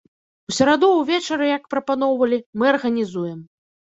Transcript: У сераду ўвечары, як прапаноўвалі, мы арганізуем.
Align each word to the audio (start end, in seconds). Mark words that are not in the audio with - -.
У 0.51 0.53
сераду 0.59 0.87
ўвечары, 0.93 1.45
як 1.57 1.67
прапаноўвалі, 1.75 2.39
мы 2.61 2.65
арганізуем. 2.73 3.39